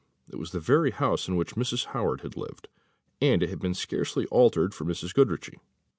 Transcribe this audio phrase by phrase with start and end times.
[0.27, 1.85] it was the very house in which Mrs.
[1.93, 2.67] Howard had lived,
[3.21, 5.13] and it had been scarcely altered for Mrs.
[5.13, 5.59] Goodriche.